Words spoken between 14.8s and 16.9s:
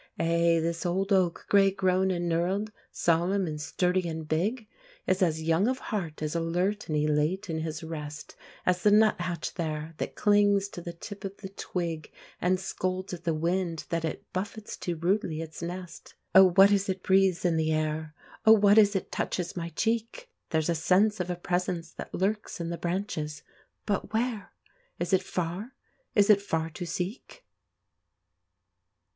rudely its nest. Oh, what is